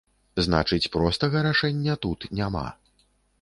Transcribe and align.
Значыць, 0.45 0.89
простага 0.95 1.43
рашэння 1.49 1.99
тут 2.07 2.27
няма. 2.41 2.65